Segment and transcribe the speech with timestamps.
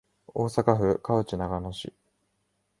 [0.33, 1.93] 大阪府河内長野市